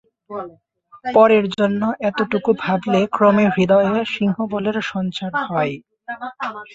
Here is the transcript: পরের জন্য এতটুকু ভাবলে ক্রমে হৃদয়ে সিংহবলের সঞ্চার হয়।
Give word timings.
পরের 1.05 1.45
জন্য 1.51 1.81
এতটুকু 2.09 2.51
ভাবলে 2.63 2.99
ক্রমে 3.15 3.45
হৃদয়ে 3.55 3.99
সিংহবলের 4.13 4.77
সঞ্চার 4.91 5.31
হয়। 5.45 5.73